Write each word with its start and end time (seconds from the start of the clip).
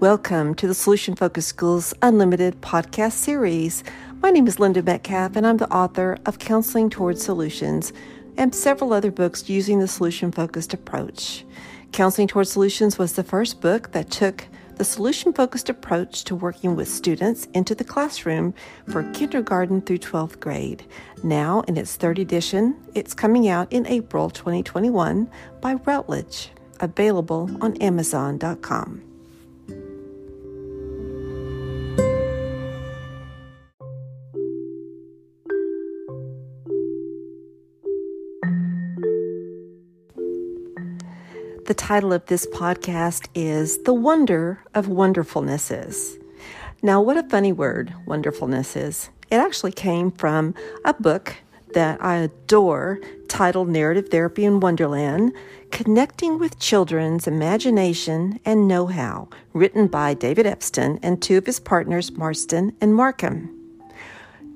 Welcome 0.00 0.54
to 0.56 0.66
the 0.68 0.74
Solution 0.74 1.16
Focused 1.16 1.48
Schools 1.48 1.94
Unlimited 2.02 2.60
podcast 2.60 3.12
series. 3.12 3.82
My 4.20 4.28
name 4.28 4.46
is 4.46 4.60
Linda 4.60 4.82
Metcalf, 4.82 5.36
and 5.36 5.46
I'm 5.46 5.56
the 5.56 5.72
author 5.72 6.18
of 6.26 6.38
Counseling 6.38 6.90
Towards 6.90 7.24
Solutions 7.24 7.94
and 8.36 8.54
several 8.54 8.92
other 8.92 9.10
books 9.10 9.48
using 9.48 9.78
the 9.78 9.88
solution 9.88 10.30
focused 10.30 10.74
approach. 10.74 11.46
Counseling 11.92 12.28
Towards 12.28 12.52
Solutions 12.52 12.98
was 12.98 13.14
the 13.14 13.24
first 13.24 13.62
book 13.62 13.92
that 13.92 14.10
took 14.10 14.46
the 14.74 14.84
solution 14.84 15.32
focused 15.32 15.70
approach 15.70 16.24
to 16.24 16.34
working 16.34 16.76
with 16.76 16.88
students 16.88 17.46
into 17.54 17.74
the 17.74 17.82
classroom 17.82 18.52
for 18.90 19.10
kindergarten 19.14 19.80
through 19.80 19.96
12th 19.96 20.38
grade. 20.40 20.84
Now, 21.22 21.62
in 21.62 21.78
its 21.78 21.96
third 21.96 22.18
edition, 22.18 22.76
it's 22.94 23.14
coming 23.14 23.48
out 23.48 23.72
in 23.72 23.86
April 23.86 24.28
2021 24.28 25.30
by 25.62 25.72
Routledge, 25.72 26.50
available 26.80 27.50
on 27.62 27.78
Amazon.com. 27.78 29.05
The 41.66 41.74
title 41.74 42.12
of 42.12 42.24
this 42.26 42.46
podcast 42.46 43.26
is 43.34 43.82
The 43.82 43.92
Wonder 43.92 44.62
of 44.72 44.86
Wonderfulnesses. 44.86 46.16
Now, 46.80 47.00
what 47.00 47.16
a 47.16 47.28
funny 47.28 47.50
word, 47.50 47.92
wonderfulness 48.06 48.76
is. 48.76 49.10
It 49.32 49.38
actually 49.38 49.72
came 49.72 50.12
from 50.12 50.54
a 50.84 50.94
book 50.94 51.34
that 51.74 52.00
I 52.00 52.18
adore 52.18 53.00
titled 53.26 53.68
Narrative 53.68 54.10
Therapy 54.10 54.44
in 54.44 54.60
Wonderland 54.60 55.32
Connecting 55.72 56.38
with 56.38 56.60
Children's 56.60 57.26
Imagination 57.26 58.38
and 58.44 58.68
Know 58.68 58.86
How, 58.86 59.28
written 59.52 59.88
by 59.88 60.14
David 60.14 60.46
Epston 60.46 61.00
and 61.02 61.20
two 61.20 61.36
of 61.36 61.46
his 61.46 61.58
partners, 61.58 62.12
Marsten 62.12 62.76
and 62.80 62.94
Markham. 62.94 63.52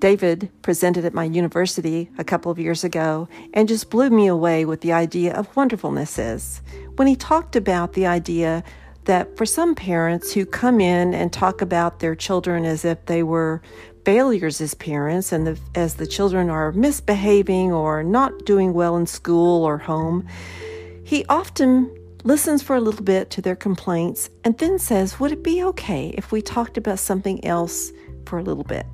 David 0.01 0.51
presented 0.63 1.05
at 1.05 1.13
my 1.13 1.25
university 1.25 2.09
a 2.17 2.25
couple 2.25 2.51
of 2.51 2.59
years 2.59 2.85
ago 2.85 3.29
and 3.53 3.69
just 3.69 3.91
blew 3.91 4.09
me 4.09 4.29
away 4.29 4.65
with 4.65 4.81
the 4.81 4.95
idea 4.95 5.35
of 5.35 5.53
wonderfulnesses 5.53 6.63
when 7.01 7.07
he 7.07 7.17
talked 7.17 7.57
about 7.57 7.95
the 7.95 8.05
idea 8.05 8.63
that 9.05 9.35
for 9.39 9.47
some 9.47 9.75
parents 9.75 10.35
who 10.35 10.45
come 10.45 10.83
in 10.83 11.15
and 11.15 11.33
talk 11.33 11.63
about 11.63 12.01
their 12.01 12.15
children 12.15 12.67
as 12.67 12.85
if 12.85 13.07
they 13.07 13.23
were 13.23 13.63
failures 14.05 14.61
as 14.61 14.75
parents 14.75 15.33
and 15.33 15.47
the, 15.47 15.59
as 15.75 15.95
the 15.95 16.07
children 16.07 16.51
are 16.51 16.73
misbehaving 16.73 17.73
or 17.73 18.03
not 18.03 18.45
doing 18.45 18.75
well 18.75 18.99
in 18.99 19.07
school 19.07 19.65
or 19.65 19.79
home, 19.79 20.29
he 21.03 21.25
often 21.31 21.91
listens 22.23 22.63
for 22.63 22.77
a 22.77 22.81
little 22.83 23.03
bit 23.03 23.31
to 23.31 23.41
their 23.41 23.57
complaints 23.57 24.29
and 24.45 24.59
then 24.59 24.79
says, 24.79 25.19
Would 25.19 25.33
it 25.33 25.43
be 25.43 25.65
okay 25.65 26.09
if 26.19 26.31
we 26.31 26.43
talked 26.43 26.77
about 26.77 26.99
something 26.99 27.43
else 27.47 27.93
for 28.27 28.39
a 28.39 28.43
little 28.43 28.63
bit? 28.63 28.85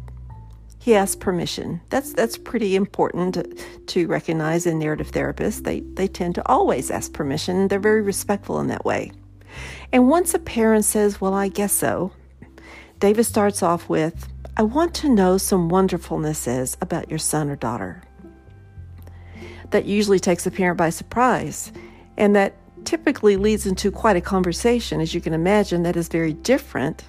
He 0.87 0.95
asks 0.95 1.17
permission. 1.17 1.81
That's 1.89 2.13
that's 2.13 2.39
pretty 2.39 2.77
important 2.77 3.37
to, 3.89 4.07
recognize 4.07 4.67
in 4.67 4.79
narrative 4.79 5.11
therapists. 5.11 5.65
They 5.65 5.81
they 5.81 6.07
tend 6.07 6.37
to 6.37 6.49
always 6.49 6.93
ask 6.93 7.13
permission. 7.13 7.67
They're 7.67 7.81
very 7.81 8.03
respectful 8.03 8.61
in 8.61 8.69
that 8.69 8.85
way. 8.85 9.11
And 9.93 10.09
once 10.09 10.33
a 10.33 10.39
parent 10.39 10.85
says, 10.85 11.21
"Well, 11.21 11.35
I 11.35 11.49
guess 11.49 11.73
so," 11.73 12.13
David 13.01 13.25
starts 13.25 13.65
off 13.65 13.89
with, 13.89 14.29
"I 14.57 14.63
want 14.63 14.95
to 14.95 15.09
know 15.09 15.39
some 15.39 15.69
wonderfulnesses 15.69 16.77
about 16.81 17.11
your 17.11 17.19
son 17.19 17.51
or 17.51 17.57
daughter." 17.57 18.05
That 19.71 19.87
usually 19.87 20.21
takes 20.21 20.47
a 20.47 20.53
parent 20.53 20.79
by 20.79 20.91
surprise, 20.91 21.73
and 22.17 22.37
that 22.37 22.55
typically 22.85 23.37
leads 23.37 23.67
into 23.67 23.91
quite 23.91 24.17
a 24.17 24.21
conversation, 24.21 25.01
as 25.01 25.13
you 25.13 25.21
can 25.21 25.35
imagine. 25.35 25.83
That 25.83 25.97
is 25.97 26.07
very 26.07 26.33
different 26.33 27.03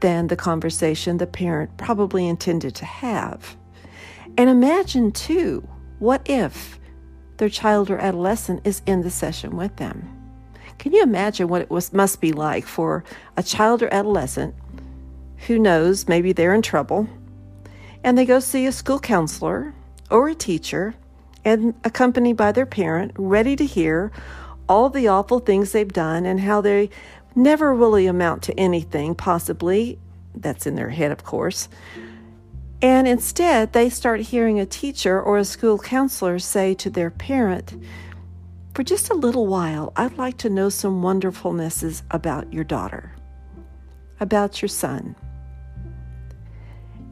than 0.00 0.28
the 0.28 0.36
conversation 0.36 1.18
the 1.18 1.26
parent 1.26 1.76
probably 1.76 2.28
intended 2.28 2.74
to 2.76 2.84
have. 2.84 3.56
And 4.36 4.48
imagine, 4.48 5.12
too, 5.12 5.68
what 5.98 6.22
if 6.28 6.78
their 7.38 7.48
child 7.48 7.90
or 7.90 7.98
adolescent 7.98 8.60
is 8.64 8.82
in 8.86 9.02
the 9.02 9.10
session 9.10 9.56
with 9.56 9.76
them? 9.76 10.14
Can 10.78 10.92
you 10.92 11.02
imagine 11.02 11.48
what 11.48 11.62
it 11.62 11.70
was, 11.70 11.92
must 11.92 12.20
be 12.20 12.32
like 12.32 12.66
for 12.66 13.04
a 13.36 13.42
child 13.42 13.82
or 13.82 13.92
adolescent 13.92 14.54
who 15.46 15.58
knows 15.58 16.08
maybe 16.08 16.32
they're 16.32 16.54
in 16.54 16.62
trouble 16.62 17.08
and 18.04 18.16
they 18.16 18.24
go 18.24 18.40
see 18.40 18.66
a 18.66 18.72
school 18.72 19.00
counselor 19.00 19.74
or 20.10 20.28
a 20.28 20.34
teacher 20.34 20.94
and 21.44 21.74
accompanied 21.84 22.36
by 22.36 22.52
their 22.52 22.66
parent, 22.66 23.12
ready 23.16 23.56
to 23.56 23.66
hear 23.66 24.12
all 24.68 24.90
the 24.90 25.08
awful 25.08 25.38
things 25.38 25.72
they've 25.72 25.92
done 25.92 26.26
and 26.26 26.40
how 26.40 26.60
they 26.60 26.90
never 27.38 27.74
really 27.74 28.06
amount 28.06 28.42
to 28.42 28.60
anything, 28.60 29.14
possibly. 29.14 29.98
That's 30.34 30.66
in 30.66 30.74
their 30.74 30.90
head, 30.90 31.10
of 31.10 31.24
course. 31.24 31.68
And 32.82 33.08
instead, 33.08 33.72
they 33.72 33.88
start 33.88 34.20
hearing 34.20 34.60
a 34.60 34.66
teacher 34.66 35.20
or 35.20 35.38
a 35.38 35.44
school 35.44 35.78
counselor 35.78 36.38
say 36.38 36.74
to 36.74 36.90
their 36.90 37.10
parent, 37.10 37.74
For 38.74 38.82
just 38.84 39.10
a 39.10 39.14
little 39.14 39.46
while, 39.46 39.92
I'd 39.96 40.18
like 40.18 40.36
to 40.38 40.50
know 40.50 40.68
some 40.68 41.02
wonderfulnesses 41.02 42.02
about 42.10 42.52
your 42.52 42.64
daughter, 42.64 43.12
about 44.20 44.60
your 44.62 44.68
son. 44.68 45.16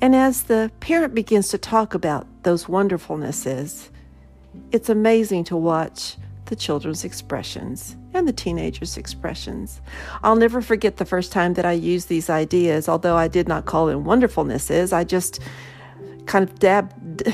And 0.00 0.14
as 0.14 0.44
the 0.44 0.70
parent 0.80 1.14
begins 1.14 1.48
to 1.48 1.58
talk 1.58 1.94
about 1.94 2.26
those 2.42 2.66
wonderfulnesses, 2.66 3.88
it's 4.70 4.88
amazing 4.88 5.44
to 5.44 5.56
watch 5.56 6.16
the 6.46 6.56
children's 6.56 7.04
expressions 7.04 7.96
and 8.14 8.26
the 8.26 8.32
teenagers' 8.32 8.96
expressions. 8.96 9.80
I'll 10.22 10.36
never 10.36 10.60
forget 10.60 10.96
the 10.96 11.04
first 11.04 11.32
time 11.32 11.54
that 11.54 11.64
I 11.64 11.72
used 11.72 12.08
these 12.08 12.30
ideas, 12.30 12.88
although 12.88 13.16
I 13.16 13.28
did 13.28 13.48
not 13.48 13.66
call 13.66 13.86
them 13.86 14.04
wonderfulnesses. 14.04 14.92
I 14.92 15.04
just 15.04 15.40
kind 16.26 16.48
of 16.48 16.58
dab, 16.58 16.92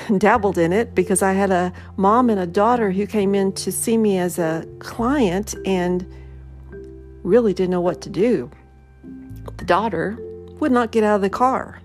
dabbled 0.19 0.59
in 0.59 0.73
it 0.73 0.95
because 0.95 1.23
I 1.23 1.33
had 1.33 1.51
a 1.51 1.73
mom 1.97 2.31
and 2.31 2.41
a 2.41 2.47
daughter 2.47 2.91
who 2.91 3.07
came 3.07 3.35
in 3.35 3.53
to 3.53 3.73
see 3.73 3.97
me 3.97 4.19
as 4.19 4.39
a 4.39 4.67
client 4.79 5.55
and 5.65 6.07
really 7.23 7.53
didn't 7.53 7.71
know 7.71 7.81
what 7.81 8.01
to 8.03 8.11
do. 8.11 8.51
The 9.57 9.65
daughter 9.65 10.17
would 10.61 10.73
not 10.73 10.93
get 10.93 11.05
out 11.05 11.17
of 11.17 11.23
the 11.23 11.31
car. 11.31 11.82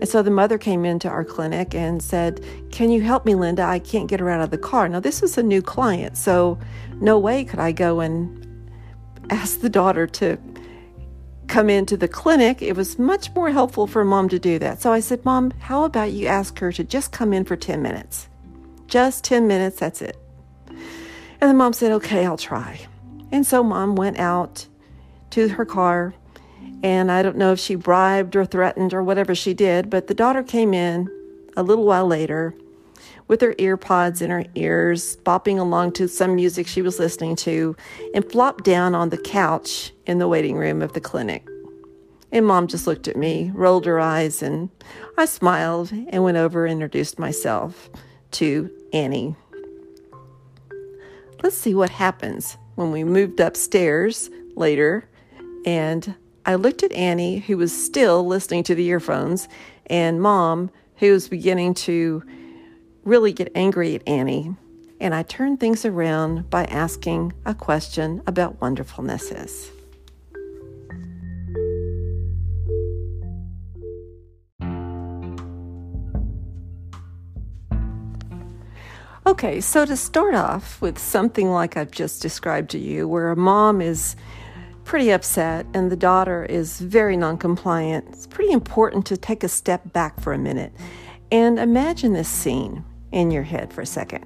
And 0.00 0.08
so 0.08 0.22
the 0.22 0.30
mother 0.30 0.58
came 0.58 0.84
into 0.84 1.08
our 1.08 1.24
clinic 1.24 1.74
and 1.74 2.02
said, 2.02 2.44
Can 2.70 2.90
you 2.90 3.02
help 3.02 3.24
me, 3.24 3.34
Linda? 3.34 3.62
I 3.62 3.78
can't 3.78 4.08
get 4.08 4.20
her 4.20 4.30
out 4.30 4.40
of 4.40 4.50
the 4.50 4.58
car. 4.58 4.88
Now, 4.88 5.00
this 5.00 5.20
was 5.20 5.36
a 5.36 5.42
new 5.42 5.60
client, 5.60 6.16
so 6.16 6.58
no 7.00 7.18
way 7.18 7.44
could 7.44 7.58
I 7.58 7.72
go 7.72 8.00
and 8.00 8.44
ask 9.30 9.60
the 9.60 9.68
daughter 9.68 10.06
to 10.06 10.38
come 11.48 11.68
into 11.70 11.96
the 11.96 12.08
clinic. 12.08 12.62
It 12.62 12.76
was 12.76 12.98
much 12.98 13.34
more 13.34 13.50
helpful 13.50 13.86
for 13.86 14.04
mom 14.04 14.28
to 14.28 14.38
do 14.38 14.58
that. 14.58 14.80
So 14.80 14.92
I 14.92 15.00
said, 15.00 15.24
Mom, 15.24 15.50
how 15.58 15.84
about 15.84 16.12
you 16.12 16.26
ask 16.26 16.58
her 16.58 16.70
to 16.72 16.84
just 16.84 17.10
come 17.10 17.32
in 17.32 17.44
for 17.44 17.56
10 17.56 17.82
minutes? 17.82 18.28
Just 18.86 19.24
10 19.24 19.46
minutes, 19.46 19.78
that's 19.78 20.00
it. 20.00 20.16
And 21.40 21.50
the 21.50 21.54
mom 21.54 21.72
said, 21.72 21.92
Okay, 21.92 22.24
I'll 22.24 22.38
try. 22.38 22.80
And 23.32 23.46
so 23.46 23.62
mom 23.62 23.96
went 23.96 24.18
out 24.18 24.66
to 25.30 25.48
her 25.48 25.64
car 25.64 26.14
and 26.82 27.10
I 27.10 27.22
don't 27.22 27.36
know 27.36 27.52
if 27.52 27.60
she 27.60 27.74
bribed 27.74 28.36
or 28.36 28.44
threatened 28.44 28.94
or 28.94 29.02
whatever 29.02 29.34
she 29.34 29.54
did, 29.54 29.90
but 29.90 30.06
the 30.06 30.14
daughter 30.14 30.42
came 30.42 30.74
in 30.74 31.08
a 31.56 31.62
little 31.62 31.84
while 31.84 32.06
later 32.06 32.54
with 33.28 33.40
her 33.42 33.54
earpods 33.54 34.22
in 34.22 34.30
her 34.30 34.44
ears, 34.54 35.16
bopping 35.18 35.58
along 35.58 35.92
to 35.92 36.08
some 36.08 36.34
music 36.34 36.66
she 36.66 36.82
was 36.82 36.98
listening 36.98 37.36
to, 37.36 37.76
and 38.14 38.30
flopped 38.30 38.64
down 38.64 38.94
on 38.94 39.10
the 39.10 39.18
couch 39.18 39.92
in 40.06 40.18
the 40.18 40.28
waiting 40.28 40.56
room 40.56 40.80
of 40.82 40.94
the 40.94 41.00
clinic. 41.00 41.46
And 42.32 42.46
mom 42.46 42.66
just 42.66 42.86
looked 42.86 43.08
at 43.08 43.16
me, 43.16 43.50
rolled 43.54 43.86
her 43.86 44.00
eyes, 44.00 44.42
and 44.42 44.70
I 45.16 45.26
smiled 45.26 45.92
and 45.92 46.24
went 46.24 46.36
over 46.36 46.64
and 46.64 46.72
introduced 46.72 47.18
myself 47.18 47.90
to 48.32 48.70
Annie. 48.92 49.36
Let's 51.42 51.56
see 51.56 51.74
what 51.74 51.90
happens 51.90 52.56
when 52.74 52.90
we 52.90 53.04
moved 53.04 53.40
upstairs 53.40 54.30
later 54.56 55.08
and 55.64 56.14
I 56.48 56.54
looked 56.54 56.82
at 56.82 56.92
Annie, 56.92 57.40
who 57.40 57.58
was 57.58 57.76
still 57.76 58.26
listening 58.26 58.62
to 58.62 58.74
the 58.74 58.86
earphones, 58.86 59.50
and 59.84 60.22
Mom, 60.22 60.70
who 60.96 61.12
was 61.12 61.28
beginning 61.28 61.74
to 61.74 62.22
really 63.04 63.34
get 63.34 63.52
angry 63.54 63.94
at 63.94 64.08
Annie. 64.08 64.56
And 64.98 65.14
I 65.14 65.24
turned 65.24 65.60
things 65.60 65.84
around 65.84 66.48
by 66.48 66.64
asking 66.64 67.34
a 67.44 67.52
question 67.54 68.22
about 68.26 68.60
wonderfulnesses. 68.60 69.68
Okay, 79.26 79.60
so 79.60 79.84
to 79.84 79.98
start 79.98 80.34
off 80.34 80.80
with 80.80 80.98
something 80.98 81.50
like 81.50 81.76
I've 81.76 81.90
just 81.90 82.22
described 82.22 82.70
to 82.70 82.78
you, 82.78 83.06
where 83.06 83.30
a 83.30 83.36
mom 83.36 83.82
is 83.82 84.16
pretty 84.88 85.10
upset 85.10 85.66
and 85.74 85.92
the 85.92 85.96
daughter 85.96 86.46
is 86.46 86.80
very 86.80 87.14
non-compliant, 87.14 88.06
it's 88.08 88.26
pretty 88.26 88.50
important 88.50 89.04
to 89.04 89.18
take 89.18 89.44
a 89.44 89.48
step 89.48 89.92
back 89.92 90.18
for 90.18 90.32
a 90.32 90.38
minute 90.38 90.72
and 91.30 91.58
imagine 91.58 92.14
this 92.14 92.26
scene 92.28 92.82
in 93.12 93.30
your 93.30 93.42
head 93.42 93.70
for 93.70 93.82
a 93.82 93.86
second. 93.86 94.24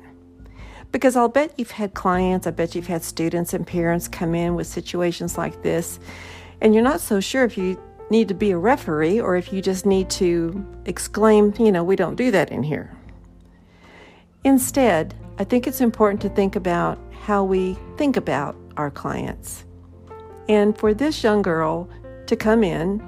Because 0.92 1.16
I'll 1.16 1.28
bet 1.28 1.52
you've 1.58 1.72
had 1.72 1.94
clients, 1.94 2.46
I 2.46 2.52
bet 2.52 2.76
you've 2.76 2.86
had 2.86 3.02
students 3.02 3.52
and 3.54 3.66
parents 3.66 4.06
come 4.06 4.36
in 4.36 4.54
with 4.54 4.68
situations 4.68 5.36
like 5.36 5.64
this. 5.64 5.98
and 6.60 6.72
you're 6.74 6.84
not 6.84 7.00
so 7.00 7.18
sure 7.18 7.42
if 7.42 7.58
you 7.58 7.76
need 8.08 8.28
to 8.28 8.34
be 8.34 8.52
a 8.52 8.56
referee 8.56 9.20
or 9.20 9.34
if 9.34 9.52
you 9.52 9.60
just 9.60 9.84
need 9.84 10.08
to 10.10 10.64
exclaim, 10.84 11.52
you 11.58 11.72
know, 11.72 11.82
we 11.82 11.96
don't 11.96 12.14
do 12.14 12.30
that 12.30 12.52
in 12.52 12.62
here. 12.62 12.88
Instead, 14.44 15.12
I 15.40 15.44
think 15.44 15.66
it's 15.66 15.80
important 15.80 16.22
to 16.22 16.28
think 16.28 16.54
about 16.54 17.00
how 17.10 17.42
we 17.42 17.76
think 17.96 18.16
about 18.16 18.54
our 18.76 18.92
clients. 18.92 19.64
And 20.48 20.76
for 20.76 20.92
this 20.92 21.22
young 21.22 21.42
girl 21.42 21.88
to 22.26 22.36
come 22.36 22.64
in 22.64 23.02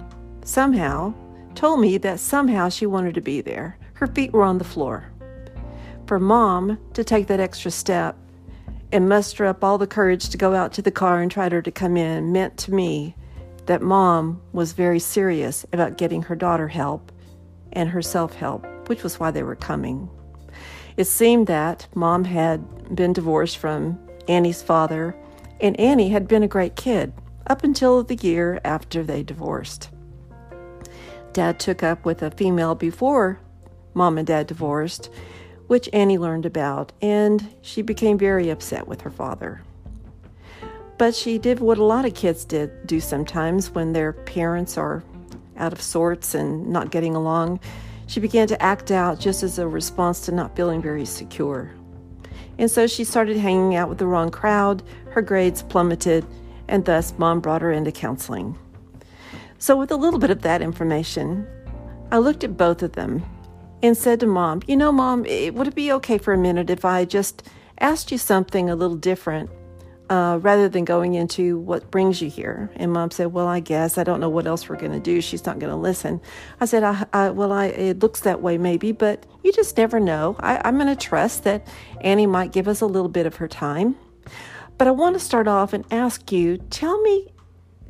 somehow 0.45 1.15
told 1.55 1.81
me 1.81 1.99
that 1.99 2.21
somehow 2.21 2.69
she 2.69 2.87
wanted 2.87 3.15
to 3.15 3.21
be 3.21 3.41
there. 3.41 3.79
Her 3.95 4.07
feet 4.07 4.33
were 4.33 4.43
on 4.43 4.59
the 4.59 4.65
floor. 4.65 5.11
For 6.07 6.19
mom 6.19 6.79
to 6.93 7.05
take 7.05 7.27
that 7.29 7.41
extra 7.41 7.71
step 7.71 8.17
and 8.93 9.09
muster 9.09 9.47
up 9.47 9.65
all 9.65 9.79
the 9.79 9.87
courage 9.87 10.29
to 10.29 10.39
go 10.39 10.55
out 10.55 10.73
to 10.75 10.83
the 10.83 10.91
car 10.91 11.21
and 11.21 11.31
try 11.31 11.49
her 11.49 11.63
to 11.63 11.71
come 11.71 11.97
in 11.97 12.33
meant 12.33 12.57
to 12.59 12.73
me 12.73 13.17
that 13.67 13.83
mom 13.83 14.41
was 14.53 14.73
very 14.73 14.99
serious 14.99 15.65
about 15.73 15.97
getting 15.97 16.23
her 16.23 16.37
daughter 16.37 16.69
help 16.69 17.11
and 17.73 17.89
herself 17.89 18.35
help, 18.35 18.67
which 18.89 19.03
was 19.03 19.19
why 19.19 19.31
they 19.31 19.43
were 19.43 19.57
coming. 19.57 20.09
It 20.97 21.07
seemed 21.07 21.47
that 21.47 21.89
mom 21.95 22.25
had 22.25 22.95
been 22.95 23.13
divorced 23.13 23.57
from 23.57 23.99
Annie's 24.29 24.63
father, 24.63 25.17
and 25.61 25.79
Annie 25.81 26.11
had 26.11 26.29
been 26.29 26.43
a 26.43 26.49
great 26.49 26.77
kid 26.77 27.13
up 27.47 27.65
until 27.65 28.03
the 28.03 28.17
year 28.17 28.61
after 28.65 29.03
they 29.03 29.23
divorced. 29.23 29.91
Dad 31.33 31.59
took 31.59 31.83
up 31.83 32.05
with 32.05 32.23
a 32.23 32.31
female 32.31 32.75
before 32.75 33.41
mom 33.95 34.19
and 34.19 34.27
dad 34.27 34.47
divorced, 34.47 35.09
which 35.69 35.89
Annie 35.93 36.19
learned 36.19 36.45
about, 36.45 36.93
and 37.01 37.55
she 37.63 37.81
became 37.81 38.19
very 38.19 38.51
upset 38.51 38.87
with 38.87 39.01
her 39.01 39.11
father. 39.11 39.63
But 40.99 41.15
she 41.15 41.39
did 41.39 41.61
what 41.61 41.79
a 41.79 41.85
lot 41.85 42.05
of 42.05 42.15
kids 42.15 42.45
did 42.45 42.87
do 42.87 43.01
sometimes 43.01 43.71
when 43.71 43.93
their 43.93 44.13
parents 44.13 44.77
are 44.77 45.03
out 45.57 45.73
of 45.73 45.81
sorts 45.81 46.35
and 46.35 46.69
not 46.69 46.91
getting 46.91 47.15
along. 47.17 47.61
She 48.07 48.21
began 48.21 48.47
to 48.49 48.63
act 48.63 48.91
out 48.91 49.19
just 49.19 49.43
as 49.43 49.59
a 49.59 49.67
response 49.67 50.21
to 50.27 50.33
not 50.33 50.55
feeling 50.55 50.83
very 50.83 51.05
secure. 51.05 51.73
And 52.59 52.71
so 52.71 52.87
she 52.87 53.03
started 53.03 53.37
hanging 53.37 53.75
out 53.75 53.89
with 53.89 53.99
the 53.99 54.07
wrong 54.07 54.31
crowd, 54.31 54.83
her 55.11 55.23
grades 55.23 55.63
plummeted, 55.63 56.25
and 56.69 56.85
thus 56.85 57.15
mom 57.19 57.41
brought 57.41 57.63
her 57.63 57.73
into 57.73 57.93
counseling. 57.93 58.59
So, 59.59 59.77
with 59.77 59.91
a 59.91 59.97
little 59.97 60.19
bit 60.19 60.31
of 60.31 60.43
that 60.43 60.63
information, 60.63 61.47
I 62.11 62.19
looked 62.19 62.45
at 62.45 62.57
both 62.57 62.83
of 62.83 62.93
them 62.93 63.25
and 63.83 63.97
said 63.97 64.21
to 64.21 64.27
mom, 64.27 64.63
You 64.67 64.77
know, 64.77 64.93
mom, 64.93 65.23
would 65.23 65.69
it 65.69 65.75
be 65.75 65.93
okay 65.93 66.19
for 66.19 66.33
a 66.33 66.39
minute 66.39 66.71
if 66.71 66.85
I 66.85 67.05
just 67.05 67.49
asked 67.79 68.13
you 68.13 68.19
something 68.19 68.71
a 68.71 68.77
little 68.77 68.97
different 68.97 69.51
uh, 70.11 70.39
rather 70.43 70.69
than 70.69 70.85
going 70.85 71.15
into 71.15 71.59
what 71.59 71.91
brings 71.91 72.21
you 72.21 72.29
here. 72.29 72.71
And 72.77 72.93
mom 72.93 73.11
said, 73.11 73.33
Well, 73.33 73.47
I 73.47 73.61
guess 73.61 73.97
I 73.97 74.05
don't 74.05 74.21
know 74.21 74.29
what 74.29 74.47
else 74.47 74.69
we're 74.69 74.77
going 74.77 74.93
to 74.93 75.01
do. 75.01 75.21
She's 75.21 75.47
not 75.47 75.59
going 75.59 75.71
to 75.71 75.77
listen. 75.77 76.21
I 76.61 76.67
said, 76.67 76.83
I, 76.83 77.07
I, 77.13 77.31
Well, 77.31 77.53
I, 77.53 77.67
it 77.67 78.01
looks 78.01 78.21
that 78.21 78.43
way 78.43 78.59
maybe, 78.59 78.93
but 78.93 79.25
you 79.43 79.53
just 79.53 79.77
never 79.77 79.99
know. 79.99 80.37
I, 80.41 80.61
I'm 80.65 80.77
going 80.77 80.89
to 80.89 80.97
trust 80.97 81.45
that 81.45 81.67
Annie 82.01 82.27
might 82.27 82.53
give 82.53 82.69
us 82.69 82.81
a 82.81 82.87
little 82.87 83.09
bit 83.09 83.27
of 83.27 83.37
her 83.37 83.49
time. 83.49 83.97
But 84.79 84.89
I 84.89 84.91
want 84.91 85.15
to 85.15 85.21
start 85.21 85.49
off 85.49 85.73
and 85.73 85.85
ask 85.91 86.33
you, 86.33 86.59
tell 86.59 87.01
me 87.03 87.33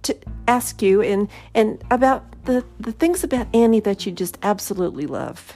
to 0.02 0.16
ask 0.46 0.82
you 0.82 1.00
and, 1.02 1.28
and 1.54 1.82
about 1.90 2.44
the, 2.44 2.64
the 2.78 2.92
things 2.92 3.24
about 3.24 3.46
Annie 3.54 3.80
that 3.80 4.04
you 4.04 4.12
just 4.12 4.38
absolutely 4.42 5.06
love. 5.06 5.54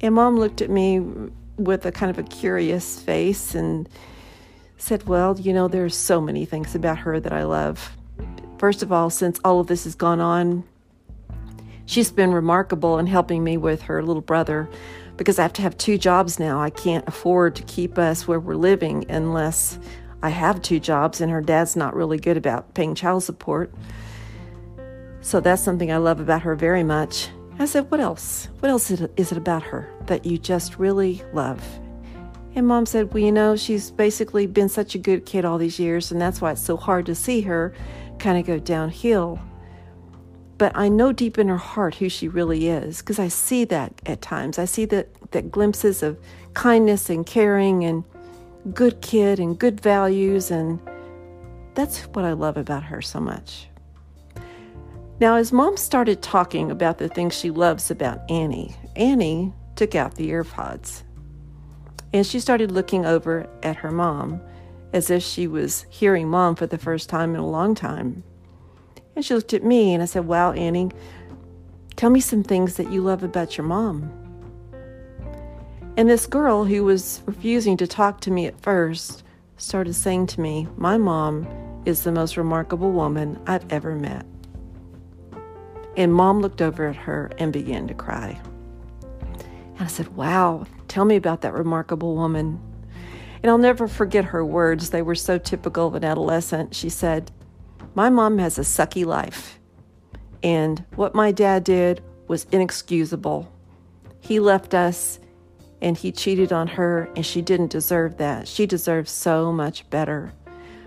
And 0.00 0.14
mom 0.14 0.36
looked 0.36 0.62
at 0.62 0.70
me 0.70 1.00
with 1.56 1.84
a 1.84 1.92
kind 1.92 2.10
of 2.10 2.18
a 2.18 2.22
curious 2.22 3.00
face 3.00 3.54
and 3.54 3.88
said, 4.76 5.08
Well, 5.08 5.38
you 5.38 5.52
know, 5.52 5.66
there's 5.66 5.96
so 5.96 6.20
many 6.20 6.44
things 6.44 6.74
about 6.74 6.98
her 6.98 7.18
that 7.18 7.32
I 7.32 7.42
love. 7.42 7.96
First 8.58 8.82
of 8.82 8.92
all, 8.92 9.10
since 9.10 9.40
all 9.44 9.60
of 9.60 9.66
this 9.66 9.84
has 9.84 9.96
gone 9.96 10.20
on, 10.20 10.62
she's 11.86 12.10
been 12.10 12.32
remarkable 12.32 12.98
in 12.98 13.06
helping 13.06 13.42
me 13.42 13.56
with 13.56 13.82
her 13.82 14.02
little 14.02 14.22
brother 14.22 14.68
because 15.18 15.38
I 15.38 15.42
have 15.42 15.52
to 15.54 15.62
have 15.62 15.76
two 15.76 15.98
jobs 15.98 16.38
now. 16.38 16.62
I 16.62 16.70
can't 16.70 17.06
afford 17.06 17.54
to 17.56 17.62
keep 17.64 17.98
us 17.98 18.26
where 18.26 18.40
we're 18.40 18.54
living 18.54 19.04
unless 19.10 19.78
I 20.22 20.30
have 20.30 20.62
two 20.62 20.80
jobs, 20.80 21.20
and 21.20 21.30
her 21.30 21.42
dad's 21.42 21.76
not 21.76 21.94
really 21.94 22.18
good 22.18 22.38
about 22.38 22.72
paying 22.72 22.94
child 22.94 23.22
support. 23.24 23.70
So 25.20 25.40
that's 25.40 25.62
something 25.62 25.92
I 25.92 25.98
love 25.98 26.20
about 26.20 26.42
her 26.42 26.54
very 26.54 26.82
much. 26.82 27.28
I 27.58 27.66
said, 27.66 27.90
What 27.90 28.00
else? 28.00 28.48
What 28.60 28.70
else 28.70 28.90
is 28.90 29.32
it 29.32 29.36
about 29.36 29.64
her 29.64 29.90
that 30.06 30.24
you 30.24 30.38
just 30.38 30.78
really 30.78 31.22
love 31.34 31.62
and 32.58 32.66
mom 32.66 32.86
said, 32.86 33.14
Well, 33.14 33.22
you 33.22 33.32
know, 33.32 33.56
she's 33.56 33.90
basically 33.90 34.46
been 34.46 34.68
such 34.68 34.94
a 34.94 34.98
good 34.98 35.24
kid 35.24 35.44
all 35.44 35.58
these 35.58 35.78
years, 35.78 36.10
and 36.10 36.20
that's 36.20 36.40
why 36.40 36.52
it's 36.52 36.60
so 36.60 36.76
hard 36.76 37.06
to 37.06 37.14
see 37.14 37.42
her 37.42 37.72
kind 38.18 38.36
of 38.36 38.46
go 38.46 38.58
downhill. 38.58 39.40
But 40.58 40.72
I 40.74 40.88
know 40.88 41.12
deep 41.12 41.38
in 41.38 41.48
her 41.48 41.56
heart 41.56 41.94
who 41.94 42.08
she 42.08 42.28
really 42.28 42.68
is 42.68 42.98
because 42.98 43.18
I 43.18 43.28
see 43.28 43.64
that 43.66 43.92
at 44.06 44.20
times. 44.20 44.58
I 44.58 44.64
see 44.64 44.84
that, 44.86 45.08
that 45.30 45.50
glimpses 45.50 46.02
of 46.02 46.18
kindness 46.54 47.08
and 47.08 47.24
caring 47.24 47.84
and 47.84 48.04
good 48.74 49.00
kid 49.00 49.38
and 49.38 49.58
good 49.58 49.80
values, 49.80 50.50
and 50.50 50.80
that's 51.74 52.00
what 52.08 52.24
I 52.24 52.32
love 52.32 52.56
about 52.56 52.82
her 52.82 53.00
so 53.00 53.20
much. 53.20 53.68
Now, 55.20 55.36
as 55.36 55.52
mom 55.52 55.76
started 55.76 56.22
talking 56.22 56.70
about 56.70 56.98
the 56.98 57.08
things 57.08 57.34
she 57.34 57.50
loves 57.50 57.90
about 57.90 58.28
Annie, 58.30 58.76
Annie 58.96 59.52
took 59.76 59.94
out 59.94 60.16
the 60.16 60.30
earpods 60.30 61.02
and 62.12 62.26
she 62.26 62.40
started 62.40 62.72
looking 62.72 63.04
over 63.04 63.48
at 63.62 63.76
her 63.76 63.90
mom 63.90 64.40
as 64.92 65.10
if 65.10 65.22
she 65.22 65.46
was 65.46 65.84
hearing 65.90 66.28
mom 66.28 66.54
for 66.54 66.66
the 66.66 66.78
first 66.78 67.08
time 67.08 67.34
in 67.34 67.40
a 67.40 67.46
long 67.46 67.74
time. 67.74 68.24
And 69.18 69.24
she 69.24 69.34
looked 69.34 69.52
at 69.52 69.64
me 69.64 69.94
and 69.94 70.00
I 70.00 70.06
said, 70.06 70.28
Wow, 70.28 70.52
Annie, 70.52 70.92
tell 71.96 72.08
me 72.08 72.20
some 72.20 72.44
things 72.44 72.76
that 72.76 72.92
you 72.92 73.00
love 73.00 73.24
about 73.24 73.58
your 73.58 73.66
mom. 73.66 74.12
And 75.96 76.08
this 76.08 76.24
girl 76.24 76.64
who 76.64 76.84
was 76.84 77.20
refusing 77.26 77.76
to 77.78 77.88
talk 77.88 78.20
to 78.20 78.30
me 78.30 78.46
at 78.46 78.60
first 78.60 79.24
started 79.56 79.94
saying 79.94 80.28
to 80.28 80.40
me, 80.40 80.68
My 80.76 80.98
mom 80.98 81.48
is 81.84 82.04
the 82.04 82.12
most 82.12 82.36
remarkable 82.36 82.92
woman 82.92 83.40
I've 83.48 83.72
ever 83.72 83.96
met. 83.96 84.24
And 85.96 86.14
mom 86.14 86.38
looked 86.38 86.62
over 86.62 86.86
at 86.86 86.94
her 86.94 87.32
and 87.38 87.52
began 87.52 87.88
to 87.88 87.94
cry. 87.94 88.40
And 89.32 89.80
I 89.80 89.88
said, 89.88 90.14
Wow, 90.14 90.64
tell 90.86 91.04
me 91.04 91.16
about 91.16 91.40
that 91.40 91.54
remarkable 91.54 92.14
woman. 92.14 92.60
And 93.42 93.50
I'll 93.50 93.58
never 93.58 93.88
forget 93.88 94.26
her 94.26 94.44
words. 94.44 94.90
They 94.90 95.02
were 95.02 95.16
so 95.16 95.38
typical 95.38 95.88
of 95.88 95.96
an 95.96 96.04
adolescent. 96.04 96.72
She 96.72 96.88
said, 96.88 97.32
My 97.98 98.10
mom 98.10 98.38
has 98.38 98.60
a 98.60 98.62
sucky 98.62 99.04
life. 99.04 99.58
And 100.44 100.84
what 100.94 101.16
my 101.16 101.32
dad 101.32 101.64
did 101.64 102.00
was 102.28 102.46
inexcusable. 102.52 103.52
He 104.20 104.38
left 104.38 104.72
us 104.72 105.18
and 105.82 105.96
he 105.96 106.12
cheated 106.12 106.52
on 106.52 106.68
her, 106.68 107.10
and 107.16 107.26
she 107.26 107.42
didn't 107.42 107.72
deserve 107.72 108.18
that. 108.18 108.46
She 108.46 108.66
deserves 108.66 109.10
so 109.10 109.50
much 109.50 109.90
better. 109.90 110.32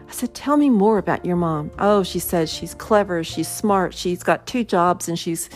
I 0.08 0.12
said, 0.14 0.34
Tell 0.34 0.56
me 0.56 0.70
more 0.70 1.00
about 1.00 1.26
your 1.26 1.36
mom. 1.36 1.72
Oh, 1.80 2.02
she 2.04 2.20
said 2.20 2.48
she's 2.48 2.74
clever, 2.74 3.26
she's 3.26 3.50
smart, 3.50 3.94
she's 3.94 4.24
got 4.24 4.48
two 4.48 4.64
jobs, 4.64 5.10
and 5.10 5.20
she's 5.20 5.50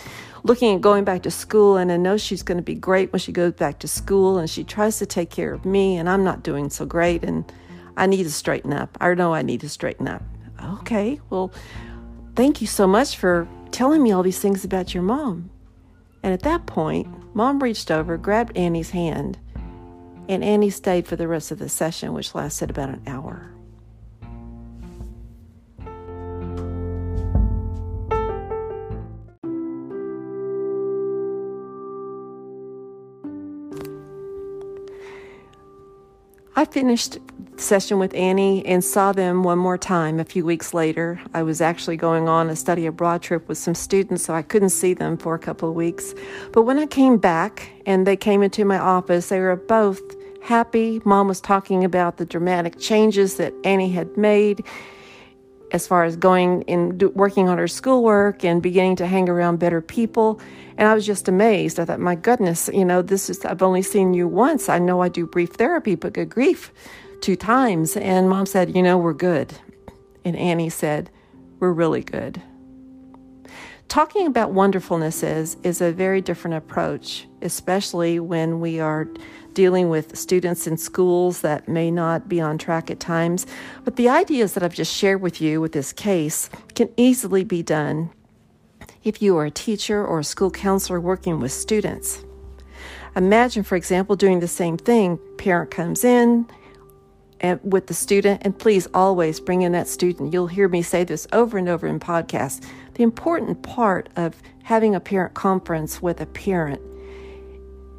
looking 0.44 0.76
at 0.76 0.82
going 0.82 1.06
back 1.06 1.24
to 1.24 1.32
school. 1.32 1.78
And 1.78 1.90
I 1.90 1.96
know 1.96 2.18
she's 2.18 2.44
going 2.44 2.58
to 2.58 2.64
be 2.64 2.76
great 2.76 3.14
when 3.14 3.22
she 3.22 3.32
goes 3.32 3.54
back 3.54 3.80
to 3.80 3.88
school, 3.88 4.38
and 4.38 4.50
she 4.50 4.66
tries 4.66 5.00
to 5.00 5.06
take 5.06 5.30
care 5.30 5.54
of 5.54 5.64
me, 5.64 5.96
and 5.96 6.10
I'm 6.10 6.26
not 6.26 6.44
doing 6.44 6.70
so 6.70 6.86
great, 6.86 7.24
and 7.24 7.50
I 7.96 8.08
need 8.08 8.24
to 8.24 8.32
straighten 8.32 8.74
up. 8.74 8.98
I 9.00 9.14
know 9.14 9.34
I 9.34 9.42
need 9.42 9.62
to 9.62 9.70
straighten 9.70 10.10
up. 10.10 10.22
Okay, 10.64 11.20
well, 11.30 11.52
thank 12.36 12.62
you 12.62 12.68
so 12.68 12.88
much 12.88 13.18
for 13.18 13.48
telling 13.72 14.02
me 14.02 14.12
all 14.12 14.24
these 14.24 14.40
things 14.40 14.64
about 14.64 14.94
your 14.94 15.04
mom. 15.04 15.50
And 16.24 16.34
at 16.34 16.44
that 16.44 16.66
point, 16.66 17.36
mom 17.36 17.62
reached 17.62 17.92
over, 17.92 18.18
grabbed 18.18 18.58
Annie's 18.58 18.92
hand, 18.92 19.38
and 20.28 20.44
Annie 20.44 20.70
stayed 20.70 21.08
for 21.08 21.16
the 21.16 21.28
rest 21.28 21.52
of 21.52 21.60
the 21.60 21.70
session, 21.70 22.14
which 22.14 22.34
lasted 22.34 22.70
about 22.70 22.90
an 22.90 23.04
hour. 23.06 23.52
I 36.58 36.64
finished 36.64 37.20
session 37.60 38.00
with 38.00 38.14
Annie 38.14 38.66
and 38.66 38.84
saw 38.84 39.12
them 39.12 39.44
one 39.44 39.58
more 39.58 39.78
time 39.78 40.20
a 40.20 40.26
few 40.26 40.46
weeks 40.46 40.74
later. 40.74 41.20
I 41.34 41.44
was 41.44 41.62
actually 41.62 41.98
going 41.98 42.28
on 42.28 42.50
a 42.50 42.56
study 42.56 42.86
abroad 42.86 43.22
trip 43.22 43.48
with 43.48 43.58
some 43.58 43.76
students, 43.76 44.24
so 44.24 44.34
I 44.34 44.42
couldn't 44.42 44.70
see 44.70 44.94
them 44.94 45.18
for 45.18 45.36
a 45.36 45.40
couple 45.40 45.70
of 45.70 45.76
weeks. 45.76 46.14
But 46.52 46.64
when 46.64 46.80
I 46.80 46.86
came 46.86 47.18
back 47.18 47.70
and 47.86 48.06
they 48.06 48.16
came 48.16 48.42
into 48.44 48.66
my 48.66 48.78
office, 48.78 49.30
they 49.30 49.40
were 49.40 49.56
both 49.56 50.02
happy. 50.42 51.02
Mom 51.06 51.28
was 51.28 51.42
talking 51.42 51.84
about 51.84 52.18
the 52.18 52.26
dramatic 52.26 52.80
changes 52.80 53.38
that 53.38 53.54
Annie 53.64 53.92
had 53.92 54.16
made 54.18 54.64
as 55.72 55.88
far 55.88 56.04
as 56.04 56.16
going 56.16 56.64
and 56.68 57.02
working 57.16 57.50
on 57.50 57.58
her 57.58 57.68
schoolwork 57.68 58.46
and 58.46 58.62
beginning 58.62 58.96
to 58.96 59.08
hang 59.08 59.28
around 59.28 59.58
better 59.58 59.82
people. 59.82 60.40
And 60.78 60.88
I 60.88 60.94
was 60.94 61.06
just 61.06 61.28
amazed. 61.28 61.80
I 61.80 61.86
thought, 61.86 62.00
my 62.00 62.16
goodness, 62.16 62.70
you 62.74 62.86
know, 62.86 63.02
this 63.02 63.30
is, 63.30 63.44
I've 63.44 63.64
only 63.64 63.82
seen 63.82 64.14
you 64.14 64.28
once. 64.28 64.70
I 64.70 64.80
know 64.80 65.02
I 65.02 65.10
do 65.10 65.26
brief 65.26 65.52
therapy, 65.52 65.96
but 65.96 66.14
good 66.14 66.30
grief, 66.30 66.72
two 67.26 67.36
times. 67.36 67.98
And 67.98 68.30
mom 68.30 68.46
said, 68.46 68.76
you 68.76 68.84
know, 68.84 69.00
we're 69.00 69.12
good. 69.12 69.52
And 70.24 70.36
Annie 70.36 70.70
said, 70.70 71.10
we're 71.60 71.72
really 71.72 72.04
good. 72.04 72.40
Talking 73.88 74.28
about 74.28 74.54
wonderfulnesses 74.54 75.58
is 75.66 75.82
a 75.82 75.92
very 75.92 76.22
different 76.22 76.56
approach, 76.56 77.28
especially 77.42 78.20
when 78.20 78.60
we 78.60 78.80
are 78.80 79.08
dealing 79.54 79.90
with 79.90 80.16
students 80.16 80.68
in 80.68 80.78
schools 80.78 81.42
that 81.42 81.68
may 81.68 81.90
not 81.90 82.30
be 82.30 82.40
on 82.40 82.60
track 82.60 82.92
at 82.92 83.00
times. 83.00 83.48
But 83.84 83.96
the 83.96 84.08
ideas 84.08 84.54
that 84.54 84.62
I've 84.62 84.76
just 84.76 84.96
shared 84.96 85.22
with 85.24 85.42
you 85.42 85.60
with 85.60 85.72
this 85.72 85.94
case 85.94 86.48
can 86.76 86.90
easily 86.96 87.44
be 87.44 87.64
done 87.64 88.12
if 89.04 89.20
you 89.20 89.36
are 89.38 89.46
a 89.46 89.52
teacher 89.52 90.06
or 90.06 90.20
a 90.20 90.24
school 90.24 90.52
counselor 90.52 91.00
working 91.00 91.40
with 91.40 91.52
students. 91.52 92.24
Imagine, 93.16 93.64
for 93.64 93.76
example, 93.76 94.16
doing 94.16 94.42
the 94.42 94.48
same 94.48 94.78
thing. 94.78 95.18
Parent 95.38 95.72
comes 95.72 96.04
in 96.04 96.46
and 97.42 97.60
with 97.64 97.88
the 97.88 97.94
student, 97.94 98.42
and 98.44 98.58
please 98.58 98.88
always 98.94 99.40
bring 99.40 99.62
in 99.62 99.72
that 99.74 99.88
student. 99.88 100.34
You'll 100.34 100.48
hear 100.48 100.68
me 100.68 100.82
say 100.82 101.04
this 101.04 101.28
over 101.34 101.58
and 101.58 101.68
over 101.68 101.88
in 101.88 102.00
podcasts. 102.00 102.66
The 102.94 103.04
important 103.04 103.62
part 103.62 104.10
of 104.16 104.42
having 104.64 104.96
a 104.96 105.00
parent 105.00 105.34
conference 105.34 106.02
with 106.02 106.22
a 106.22 106.26
parent 106.26 106.82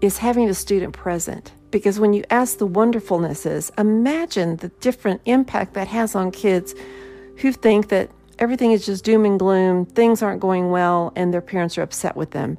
is 0.01 0.19
having 0.19 0.47
the 0.47 0.55
student 0.55 0.93
present. 0.95 1.53
Because 1.71 2.01
when 2.01 2.13
you 2.13 2.25
ask 2.31 2.59
the 2.59 2.69
wonderfulnesses, 2.69 3.71
imagine 3.79 4.57
the 4.57 4.69
different 4.81 5.21
impact 5.25 5.75
that 5.75 5.89
has 5.89 6.15
on 6.15 6.31
kids 6.31 6.75
who 7.39 7.53
think 7.53 7.89
that 7.89 8.11
everything 8.39 8.73
is 8.73 8.87
just 8.87 9.05
doom 9.05 9.25
and 9.25 9.39
gloom, 9.39 9.85
things 9.85 10.23
aren't 10.23 10.41
going 10.41 10.71
well, 10.71 11.13
and 11.17 11.35
their 11.35 11.41
parents 11.41 11.77
are 11.77 11.83
upset 11.83 12.17
with 12.17 12.31
them. 12.31 12.57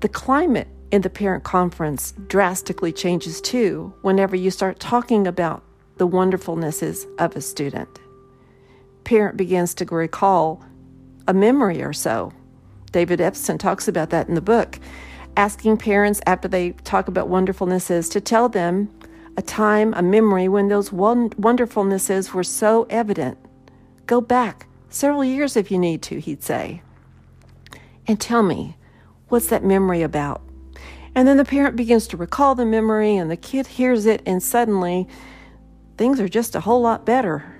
The 0.00 0.08
climate 0.08 0.68
in 0.92 1.00
the 1.00 1.10
parent 1.10 1.42
conference 1.42 2.12
drastically 2.28 2.92
changes 2.92 3.40
too 3.40 3.92
whenever 4.02 4.36
you 4.36 4.50
start 4.50 4.78
talking 4.78 5.26
about 5.26 5.64
the 5.96 6.06
wonderfulnesses 6.06 7.06
of 7.18 7.34
a 7.34 7.40
student. 7.40 7.98
Parent 9.04 9.36
begins 9.36 9.74
to 9.74 9.86
recall 9.86 10.62
a 11.26 11.34
memory 11.34 11.82
or 11.82 11.94
so. 11.94 12.32
David 12.92 13.20
Epston 13.20 13.58
talks 13.58 13.88
about 13.88 14.10
that 14.10 14.28
in 14.28 14.34
the 14.34 14.42
book, 14.42 14.78
asking 15.36 15.78
parents 15.78 16.20
after 16.26 16.46
they 16.46 16.72
talk 16.84 17.08
about 17.08 17.30
wonderfulnesses 17.30 18.10
to 18.12 18.20
tell 18.20 18.50
them 18.50 18.90
a 19.38 19.42
time, 19.42 19.94
a 19.94 20.02
memory 20.02 20.46
when 20.46 20.68
those 20.68 20.90
wonderfulnesses 20.90 22.34
were 22.34 22.44
so 22.44 22.86
evident. 22.90 23.38
Go 24.04 24.20
back 24.20 24.66
several 24.90 25.24
years 25.24 25.56
if 25.56 25.70
you 25.70 25.78
need 25.78 26.02
to, 26.02 26.20
he'd 26.20 26.42
say. 26.42 26.82
And 28.06 28.20
tell 28.20 28.42
me, 28.42 28.76
what's 29.28 29.46
that 29.46 29.64
memory 29.64 30.02
about? 30.02 30.42
And 31.14 31.28
then 31.28 31.36
the 31.36 31.44
parent 31.44 31.76
begins 31.76 32.06
to 32.08 32.16
recall 32.16 32.54
the 32.54 32.64
memory, 32.64 33.16
and 33.16 33.30
the 33.30 33.36
kid 33.36 33.66
hears 33.66 34.06
it, 34.06 34.22
and 34.24 34.42
suddenly 34.42 35.06
things 35.98 36.20
are 36.20 36.28
just 36.28 36.54
a 36.54 36.60
whole 36.60 36.80
lot 36.80 37.04
better. 37.04 37.54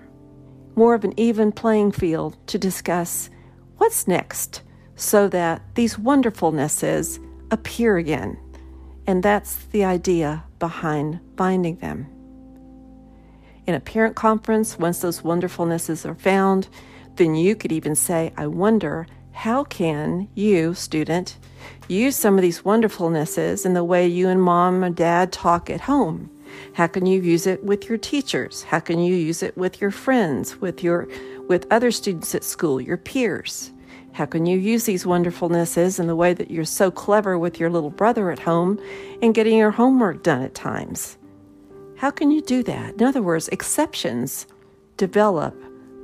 More 0.74 0.94
of 0.94 1.04
an 1.04 1.12
even 1.18 1.52
playing 1.52 1.92
field 1.92 2.36
to 2.46 2.58
discuss 2.58 3.28
what's 3.76 4.08
next 4.08 4.62
so 4.96 5.28
that 5.28 5.62
these 5.74 5.96
wonderfulnesses 5.96 7.18
appear 7.50 7.98
again. 7.98 8.38
And 9.06 9.22
that's 9.22 9.56
the 9.66 9.84
idea 9.84 10.44
behind 10.58 11.20
finding 11.36 11.76
them. 11.76 12.06
In 13.66 13.74
a 13.74 13.80
parent 13.80 14.16
conference, 14.16 14.78
once 14.78 15.00
those 15.00 15.20
wonderfulnesses 15.20 16.08
are 16.08 16.14
found, 16.14 16.68
then 17.16 17.34
you 17.34 17.54
could 17.54 17.72
even 17.72 17.94
say, 17.94 18.32
I 18.36 18.46
wonder 18.46 19.06
how 19.32 19.64
can 19.64 20.28
you, 20.34 20.74
student, 20.74 21.38
use 21.88 22.16
some 22.16 22.36
of 22.36 22.42
these 22.42 22.62
wonderfulnesses 22.62 23.66
in 23.66 23.74
the 23.74 23.84
way 23.84 24.06
you 24.06 24.28
and 24.28 24.42
mom 24.42 24.82
and 24.84 24.94
dad 24.94 25.32
talk 25.32 25.68
at 25.70 25.80
home? 25.80 26.30
How 26.74 26.86
can 26.86 27.06
you 27.06 27.20
use 27.20 27.46
it 27.46 27.64
with 27.64 27.88
your 27.88 27.98
teachers? 27.98 28.62
How 28.62 28.78
can 28.78 28.98
you 28.98 29.14
use 29.14 29.42
it 29.42 29.56
with 29.56 29.80
your 29.80 29.90
friends, 29.90 30.60
with 30.60 30.82
your 30.82 31.08
with 31.48 31.66
other 31.70 31.90
students 31.90 32.34
at 32.34 32.44
school, 32.44 32.80
your 32.80 32.96
peers? 32.96 33.72
How 34.12 34.26
can 34.26 34.44
you 34.44 34.58
use 34.58 34.84
these 34.84 35.04
wonderfulnesses 35.04 35.98
in 35.98 36.06
the 36.06 36.16
way 36.16 36.34
that 36.34 36.50
you're 36.50 36.64
so 36.66 36.90
clever 36.90 37.38
with 37.38 37.58
your 37.58 37.70
little 37.70 37.90
brother 37.90 38.30
at 38.30 38.38
home 38.38 38.78
and 39.22 39.34
getting 39.34 39.56
your 39.56 39.70
homework 39.70 40.22
done 40.22 40.42
at 40.42 40.54
times? 40.54 41.16
How 41.96 42.10
can 42.10 42.30
you 42.30 42.42
do 42.42 42.62
that? 42.64 42.94
In 42.94 43.02
other 43.02 43.22
words, 43.22 43.48
exceptions 43.48 44.46
develop 44.98 45.54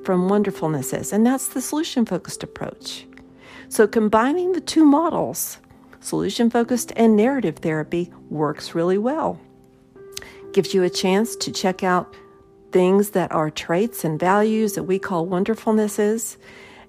from 0.04 0.28
wonderfulnesses, 0.30 1.12
and 1.12 1.26
that's 1.26 1.48
the 1.48 1.60
solution 1.60 2.06
focused 2.06 2.42
approach. 2.42 3.07
So, 3.70 3.86
combining 3.86 4.52
the 4.52 4.60
two 4.60 4.84
models, 4.84 5.58
solution 6.00 6.48
focused 6.48 6.92
and 6.96 7.16
narrative 7.16 7.56
therapy, 7.56 8.10
works 8.30 8.74
really 8.74 8.98
well. 8.98 9.38
Gives 10.52 10.72
you 10.72 10.82
a 10.82 10.90
chance 10.90 11.36
to 11.36 11.52
check 11.52 11.82
out 11.82 12.14
things 12.72 13.10
that 13.10 13.30
are 13.30 13.50
traits 13.50 14.04
and 14.04 14.18
values 14.18 14.74
that 14.74 14.84
we 14.84 14.98
call 14.98 15.26
wonderfulnesses, 15.26 16.38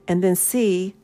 and 0.07 0.23
then 0.23 0.35
see 0.35 0.95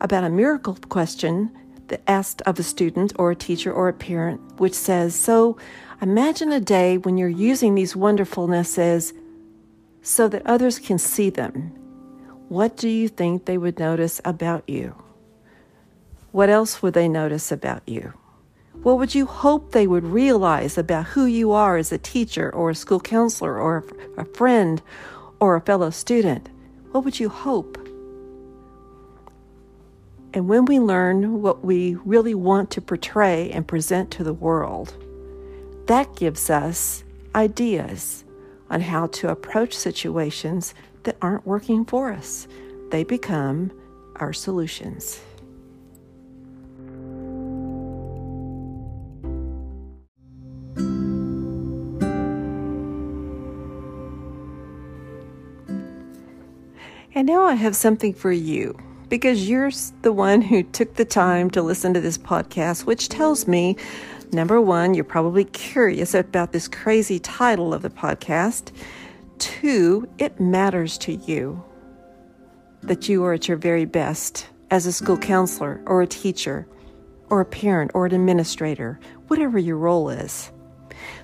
about 0.00 0.24
a 0.24 0.30
miracle 0.30 0.78
question 0.88 1.50
that 1.88 2.02
asked 2.06 2.42
of 2.42 2.58
a 2.58 2.62
student 2.62 3.12
or 3.18 3.32
a 3.32 3.36
teacher 3.36 3.72
or 3.72 3.88
a 3.88 3.92
parent, 3.92 4.40
which 4.58 4.74
says, 4.74 5.14
So 5.14 5.56
imagine 6.00 6.52
a 6.52 6.60
day 6.60 6.96
when 6.98 7.18
you're 7.18 7.28
using 7.28 7.74
these 7.74 7.94
wonderfulnesses 7.94 9.12
so 10.00 10.28
that 10.28 10.46
others 10.46 10.78
can 10.78 10.98
see 10.98 11.30
them. 11.30 11.72
What 12.48 12.76
do 12.76 12.88
you 12.88 13.08
think 13.08 13.44
they 13.44 13.58
would 13.58 13.78
notice 13.78 14.20
about 14.24 14.68
you? 14.68 14.94
What 16.34 16.50
else 16.50 16.82
would 16.82 16.94
they 16.94 17.06
notice 17.06 17.52
about 17.52 17.88
you? 17.88 18.12
What 18.82 18.98
would 18.98 19.14
you 19.14 19.24
hope 19.24 19.70
they 19.70 19.86
would 19.86 20.02
realize 20.02 20.76
about 20.76 21.06
who 21.06 21.26
you 21.26 21.52
are 21.52 21.76
as 21.76 21.92
a 21.92 21.96
teacher 21.96 22.52
or 22.52 22.70
a 22.70 22.74
school 22.74 22.98
counselor 22.98 23.56
or 23.56 23.84
a 24.16 24.24
friend 24.24 24.82
or 25.38 25.54
a 25.54 25.60
fellow 25.60 25.90
student? 25.90 26.48
What 26.90 27.04
would 27.04 27.20
you 27.20 27.28
hope? 27.28 27.78
And 30.34 30.48
when 30.48 30.64
we 30.64 30.80
learn 30.80 31.40
what 31.40 31.64
we 31.64 31.94
really 32.04 32.34
want 32.34 32.68
to 32.72 32.80
portray 32.80 33.52
and 33.52 33.68
present 33.68 34.10
to 34.10 34.24
the 34.24 34.34
world, 34.34 34.92
that 35.86 36.16
gives 36.16 36.50
us 36.50 37.04
ideas 37.36 38.24
on 38.70 38.80
how 38.80 39.06
to 39.06 39.28
approach 39.28 39.72
situations 39.72 40.74
that 41.04 41.16
aren't 41.22 41.46
working 41.46 41.84
for 41.84 42.12
us. 42.12 42.48
They 42.90 43.04
become 43.04 43.70
our 44.16 44.32
solutions. 44.32 45.20
And 57.24 57.30
now 57.30 57.44
I 57.44 57.54
have 57.54 57.74
something 57.74 58.12
for 58.12 58.32
you 58.32 58.78
because 59.08 59.48
you're 59.48 59.70
the 60.02 60.12
one 60.12 60.42
who 60.42 60.62
took 60.62 60.96
the 60.96 61.06
time 61.06 61.48
to 61.52 61.62
listen 61.62 61.94
to 61.94 62.00
this 62.02 62.18
podcast, 62.18 62.84
which 62.84 63.08
tells 63.08 63.48
me 63.48 63.78
number 64.32 64.60
one, 64.60 64.92
you're 64.92 65.04
probably 65.04 65.46
curious 65.46 66.12
about 66.12 66.52
this 66.52 66.68
crazy 66.68 67.18
title 67.18 67.72
of 67.72 67.80
the 67.80 67.88
podcast. 67.88 68.72
Two, 69.38 70.06
it 70.18 70.38
matters 70.38 70.98
to 70.98 71.14
you 71.14 71.64
that 72.82 73.08
you 73.08 73.24
are 73.24 73.32
at 73.32 73.48
your 73.48 73.56
very 73.56 73.86
best 73.86 74.46
as 74.70 74.84
a 74.84 74.92
school 74.92 75.16
counselor 75.16 75.80
or 75.86 76.02
a 76.02 76.06
teacher 76.06 76.66
or 77.30 77.40
a 77.40 77.46
parent 77.46 77.90
or 77.94 78.04
an 78.04 78.12
administrator, 78.12 79.00
whatever 79.28 79.58
your 79.58 79.78
role 79.78 80.10
is. 80.10 80.52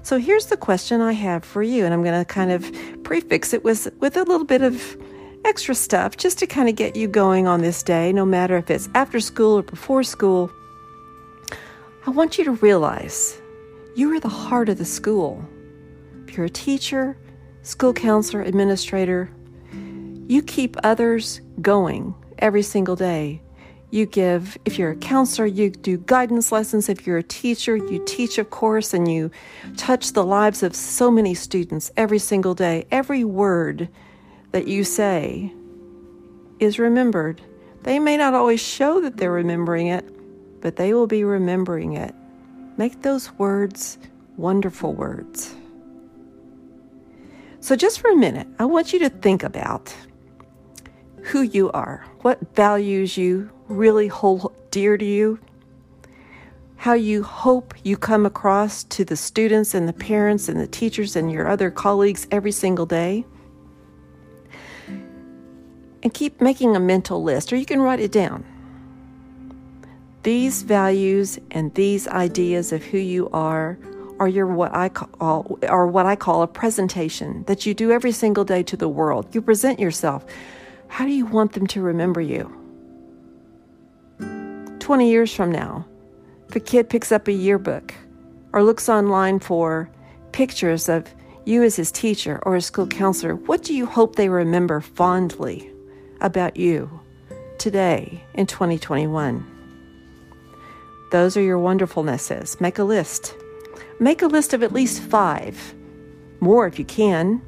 So 0.00 0.18
here's 0.18 0.46
the 0.46 0.56
question 0.56 1.02
I 1.02 1.12
have 1.12 1.44
for 1.44 1.62
you, 1.62 1.84
and 1.84 1.92
I'm 1.92 2.02
going 2.02 2.18
to 2.18 2.24
kind 2.24 2.52
of 2.52 2.72
prefix 3.02 3.52
it 3.52 3.64
with, 3.64 3.94
with 4.00 4.16
a 4.16 4.22
little 4.22 4.46
bit 4.46 4.62
of 4.62 4.96
extra 5.44 5.74
stuff 5.74 6.16
just 6.16 6.38
to 6.38 6.46
kind 6.46 6.68
of 6.68 6.76
get 6.76 6.96
you 6.96 7.08
going 7.08 7.46
on 7.46 7.60
this 7.60 7.82
day, 7.82 8.12
no 8.12 8.24
matter 8.24 8.56
if 8.56 8.70
it's 8.70 8.88
after 8.94 9.20
school 9.20 9.58
or 9.58 9.62
before 9.62 10.02
school. 10.02 10.50
I 12.06 12.10
want 12.10 12.38
you 12.38 12.44
to 12.44 12.52
realize 12.52 13.40
you 13.94 14.14
are 14.14 14.20
the 14.20 14.28
heart 14.28 14.68
of 14.68 14.78
the 14.78 14.84
school. 14.84 15.44
If 16.26 16.36
you're 16.36 16.46
a 16.46 16.50
teacher, 16.50 17.16
school 17.62 17.92
counselor, 17.92 18.42
administrator, 18.42 19.30
you 20.28 20.42
keep 20.42 20.76
others 20.84 21.40
going 21.60 22.14
every 22.38 22.62
single 22.62 22.96
day. 22.96 23.42
You 23.90 24.06
give, 24.06 24.56
if 24.64 24.78
you're 24.78 24.92
a 24.92 24.96
counselor, 24.96 25.46
you 25.46 25.70
do 25.70 25.98
guidance 25.98 26.52
lessons. 26.52 26.88
If 26.88 27.04
you're 27.06 27.18
a 27.18 27.24
teacher, 27.24 27.76
you 27.76 28.00
teach, 28.06 28.38
of 28.38 28.50
course, 28.50 28.94
and 28.94 29.10
you 29.10 29.32
touch 29.76 30.12
the 30.12 30.24
lives 30.24 30.62
of 30.62 30.76
so 30.76 31.10
many 31.10 31.34
students 31.34 31.90
every 31.96 32.20
single 32.20 32.54
day. 32.54 32.86
Every 32.92 33.24
word 33.24 33.88
that 34.52 34.66
you 34.66 34.84
say 34.84 35.52
is 36.58 36.78
remembered. 36.78 37.40
They 37.82 37.98
may 37.98 38.16
not 38.16 38.34
always 38.34 38.60
show 38.60 39.00
that 39.00 39.16
they're 39.16 39.32
remembering 39.32 39.88
it, 39.88 40.04
but 40.60 40.76
they 40.76 40.92
will 40.92 41.06
be 41.06 41.24
remembering 41.24 41.94
it. 41.94 42.14
Make 42.76 43.02
those 43.02 43.32
words 43.32 43.98
wonderful 44.36 44.92
words. 44.92 45.54
So, 47.60 47.76
just 47.76 48.00
for 48.00 48.10
a 48.10 48.16
minute, 48.16 48.48
I 48.58 48.64
want 48.64 48.92
you 48.92 48.98
to 49.00 49.10
think 49.10 49.42
about 49.42 49.94
who 51.24 51.42
you 51.42 51.70
are, 51.72 52.06
what 52.22 52.54
values 52.54 53.16
you 53.16 53.50
really 53.68 54.08
hold 54.08 54.54
dear 54.70 54.96
to 54.96 55.04
you, 55.04 55.38
how 56.76 56.94
you 56.94 57.22
hope 57.22 57.74
you 57.84 57.96
come 57.98 58.24
across 58.24 58.84
to 58.84 59.04
the 59.04 59.16
students 59.16 59.74
and 59.74 59.86
the 59.86 59.92
parents 59.92 60.48
and 60.48 60.58
the 60.58 60.66
teachers 60.66 61.16
and 61.16 61.30
your 61.30 61.46
other 61.46 61.70
colleagues 61.70 62.26
every 62.30 62.52
single 62.52 62.86
day. 62.86 63.26
And 66.02 66.12
keep 66.14 66.40
making 66.40 66.76
a 66.76 66.80
mental 66.80 67.22
list, 67.22 67.52
or 67.52 67.56
you 67.56 67.66
can 67.66 67.80
write 67.80 68.00
it 68.00 68.12
down. 68.12 68.44
These 70.22 70.62
values 70.62 71.38
and 71.50 71.74
these 71.74 72.06
ideas 72.08 72.72
of 72.72 72.82
who 72.82 72.98
you 72.98 73.30
are 73.30 73.78
are 74.18 74.28
your 74.28 74.46
what 74.46 74.74
I 74.74 74.90
call 74.90 75.58
are 75.66 75.86
what 75.86 76.04
I 76.04 76.14
call 76.14 76.42
a 76.42 76.46
presentation 76.46 77.42
that 77.44 77.64
you 77.64 77.72
do 77.72 77.90
every 77.90 78.12
single 78.12 78.44
day 78.44 78.62
to 78.64 78.76
the 78.76 78.88
world. 78.88 79.34
You 79.34 79.40
present 79.40 79.80
yourself. 79.80 80.26
How 80.88 81.06
do 81.06 81.12
you 81.12 81.24
want 81.24 81.52
them 81.52 81.66
to 81.68 81.80
remember 81.80 82.20
you? 82.20 82.54
20 84.80 85.08
years 85.08 85.32
from 85.32 85.50
now, 85.50 85.86
if 86.48 86.56
a 86.56 86.60
kid 86.60 86.90
picks 86.90 87.12
up 87.12 87.28
a 87.28 87.32
yearbook 87.32 87.94
or 88.52 88.62
looks 88.62 88.88
online 88.88 89.38
for 89.38 89.88
pictures 90.32 90.88
of 90.88 91.14
you 91.46 91.62
as 91.62 91.76
his 91.76 91.90
teacher 91.90 92.40
or 92.42 92.56
his 92.56 92.66
school 92.66 92.86
counselor, 92.86 93.36
what 93.36 93.62
do 93.62 93.72
you 93.72 93.86
hope 93.86 94.16
they 94.16 94.28
remember 94.28 94.80
fondly 94.80 95.70
about 96.20 96.56
you 96.56 97.00
today 97.58 98.24
in 98.34 98.46
2021? 98.46 99.46
Those 101.10 101.36
are 101.36 101.42
your 101.42 101.58
wonderfulnesses. 101.58 102.60
Make 102.60 102.78
a 102.78 102.84
list. 102.84 103.34
Make 103.98 104.22
a 104.22 104.26
list 104.26 104.54
of 104.54 104.62
at 104.62 104.72
least 104.72 105.02
five, 105.02 105.74
more 106.40 106.66
if 106.66 106.78
you 106.78 106.84
can. 106.84 107.42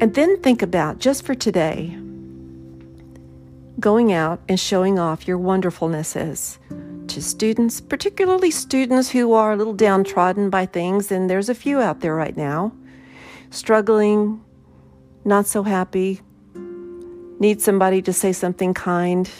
And 0.00 0.14
then 0.14 0.40
think 0.42 0.62
about 0.62 0.98
just 0.98 1.24
for 1.24 1.34
today 1.34 1.98
going 3.80 4.12
out 4.12 4.40
and 4.48 4.58
showing 4.58 4.98
off 4.98 5.28
your 5.28 5.38
wonderfulnesses 5.38 6.58
to 7.08 7.22
students, 7.22 7.80
particularly 7.80 8.50
students 8.50 9.10
who 9.10 9.32
are 9.32 9.52
a 9.52 9.56
little 9.56 9.72
downtrodden 9.72 10.50
by 10.50 10.66
things, 10.66 11.10
and 11.10 11.30
there's 11.30 11.48
a 11.48 11.54
few 11.54 11.80
out 11.80 12.00
there 12.00 12.14
right 12.14 12.36
now, 12.36 12.72
struggling, 13.50 14.44
not 15.24 15.46
so 15.46 15.62
happy, 15.62 16.20
need 17.38 17.60
somebody 17.60 18.02
to 18.02 18.12
say 18.12 18.32
something 18.32 18.74
kind. 18.74 19.30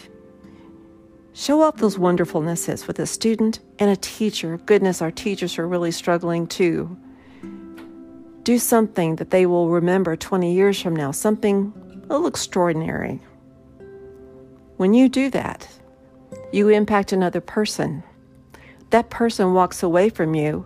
Show 1.33 1.61
off 1.61 1.77
those 1.77 1.97
wonderfulnesses 1.97 2.87
with 2.87 2.99
a 2.99 3.05
student 3.05 3.59
and 3.77 3.89
a 3.89 3.95
teacher. 3.95 4.57
Goodness, 4.65 5.01
our 5.01 5.11
teachers 5.11 5.57
are 5.57 5.67
really 5.67 5.91
struggling 5.91 6.47
too. 6.47 6.97
Do 8.43 8.57
something 8.57 9.17
that 9.17 9.29
they 9.29 9.45
will 9.45 9.69
remember 9.69 10.15
20 10.15 10.53
years 10.53 10.81
from 10.81 10.95
now, 10.95 11.11
something 11.11 11.73
a 12.09 12.13
little 12.13 12.27
extraordinary. 12.27 13.19
When 14.77 14.93
you 14.93 15.09
do 15.09 15.29
that, 15.31 15.67
you 16.51 16.69
impact 16.69 17.11
another 17.11 17.41
person. 17.41 18.03
That 18.89 19.09
person 19.09 19.53
walks 19.53 19.83
away 19.83 20.09
from 20.09 20.33
you, 20.33 20.65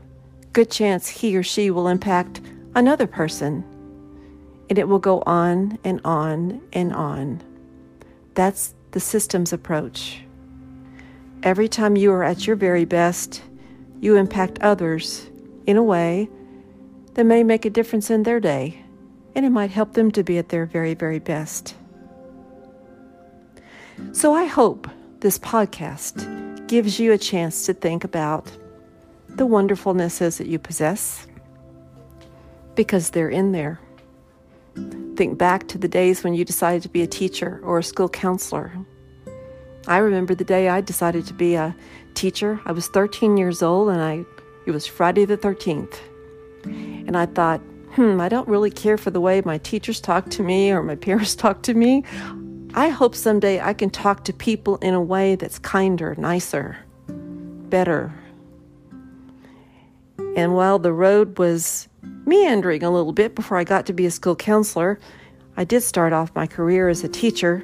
good 0.53 0.71
chance 0.71 1.07
he 1.07 1.35
or 1.35 1.43
she 1.43 1.71
will 1.71 1.87
impact 1.87 2.39
another 2.75 3.07
person. 3.07 3.65
And 4.69 4.79
it 4.79 4.87
will 4.87 4.99
go 4.99 5.21
on 5.25 5.77
and 5.83 6.01
on 6.03 6.61
and 6.71 6.93
on. 6.93 7.41
That's 8.33 8.73
the 8.91 8.99
systems 8.99 9.53
approach. 9.53 10.21
Every 11.43 11.67
time 11.67 11.97
you 11.97 12.11
are 12.13 12.23
at 12.23 12.47
your 12.47 12.55
very 12.55 12.85
best, 12.85 13.41
you 13.99 14.15
impact 14.15 14.59
others 14.59 15.29
in 15.65 15.77
a 15.77 15.83
way 15.83 16.29
that 17.13 17.25
may 17.25 17.43
make 17.43 17.65
a 17.65 17.69
difference 17.69 18.09
in 18.09 18.23
their 18.23 18.39
day, 18.39 18.83
and 19.35 19.45
it 19.45 19.49
might 19.49 19.71
help 19.71 19.93
them 19.93 20.11
to 20.11 20.23
be 20.23 20.37
at 20.37 20.49
their 20.49 20.65
very, 20.65 20.93
very 20.93 21.19
best. 21.19 21.75
So 24.11 24.33
I 24.33 24.45
hope 24.45 24.87
this 25.19 25.37
podcast 25.37 26.67
gives 26.67 26.99
you 26.99 27.11
a 27.11 27.17
chance 27.17 27.65
to 27.65 27.73
think 27.73 28.03
about 28.03 28.51
the 29.29 29.47
wonderfulnesses 29.47 30.37
that 30.37 30.47
you 30.47 30.59
possess 30.59 31.27
because 32.75 33.11
they're 33.11 33.29
in 33.29 33.51
there. 33.51 33.79
Think 35.15 35.37
back 35.37 35.67
to 35.69 35.77
the 35.77 35.87
days 35.87 36.23
when 36.23 36.33
you 36.33 36.43
decided 36.43 36.81
to 36.83 36.89
be 36.89 37.01
a 37.01 37.07
teacher 37.07 37.59
or 37.63 37.79
a 37.79 37.83
school 37.83 38.09
counselor. 38.09 38.71
I 39.87 39.97
remember 39.97 40.33
the 40.33 40.43
day 40.43 40.69
I 40.69 40.81
decided 40.81 41.25
to 41.27 41.33
be 41.33 41.55
a 41.55 41.75
teacher. 42.13 42.59
I 42.65 42.71
was 42.71 42.87
13 42.87 43.37
years 43.37 43.61
old 43.61 43.89
and 43.89 44.01
I 44.01 44.25
it 44.65 44.71
was 44.71 44.87
Friday 44.87 45.25
the 45.25 45.37
13th. 45.37 45.99
And 46.65 47.17
I 47.17 47.25
thought, 47.25 47.59
"Hmm, 47.95 48.21
I 48.21 48.29
don't 48.29 48.47
really 48.47 48.71
care 48.71 48.97
for 48.97 49.11
the 49.11 49.19
way 49.19 49.41
my 49.41 49.57
teachers 49.57 49.99
talk 49.99 50.29
to 50.31 50.43
me 50.43 50.71
or 50.71 50.81
my 50.81 50.95
parents 51.07 51.35
talk 51.35 51.61
to 51.63 51.73
me. 51.73 52.03
I 52.73 52.89
hope 52.89 53.13
someday 53.13 53.59
I 53.61 53.73
can 53.73 53.89
talk 53.89 54.23
to 54.23 54.33
people 54.33 54.77
in 54.77 54.93
a 54.93 55.01
way 55.01 55.35
that's 55.35 55.59
kinder, 55.59 56.15
nicer, 56.17 56.77
better. 57.69 58.13
And 60.35 60.55
while 60.55 60.79
the 60.79 60.93
road 60.93 61.37
was 61.37 61.87
meandering 62.25 62.83
a 62.83 62.89
little 62.89 63.13
bit 63.13 63.35
before 63.35 63.57
I 63.57 63.63
got 63.63 63.85
to 63.87 63.93
be 63.93 64.05
a 64.05 64.11
school 64.11 64.35
counselor, 64.35 64.99
I 65.55 65.63
did 65.63 65.81
start 65.81 66.13
off 66.13 66.33
my 66.33 66.47
career 66.47 66.89
as 66.89 67.03
a 67.03 67.07
teacher. 67.07 67.63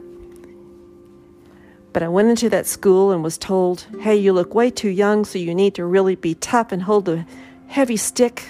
But 1.92 2.04
I 2.04 2.08
went 2.08 2.30
into 2.30 2.50
that 2.50 2.68
school 2.68 3.12
and 3.12 3.24
was 3.24 3.38
told, 3.38 3.88
hey, 4.02 4.16
you 4.16 4.32
look 4.34 4.54
way 4.54 4.70
too 4.70 4.90
young, 4.90 5.26
so 5.26 5.40
you 5.40 5.56
need 5.56 5.74
to 5.76 5.86
really 5.86 6.16
be 6.16 6.36
tough 6.36 6.72
and 6.72 6.84
hold 6.84 7.10
a 7.10 7.26
heavy 7.68 7.98
stick 7.98 8.46